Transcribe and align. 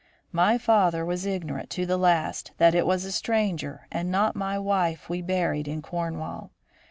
My 0.31 0.57
father 0.57 1.05
was 1.05 1.27
ignorant 1.27 1.69
to 1.69 1.85
the 1.85 1.95
last 1.95 2.53
that 2.57 2.73
it 2.73 2.87
was 2.87 3.05
a 3.05 3.11
stranger 3.11 3.85
and 3.91 4.09
not 4.11 4.35
my 4.35 4.57
wife 4.57 5.07
we 5.09 5.21
buried 5.21 5.67
in 5.67 5.83
Cornwall. 5.83 6.49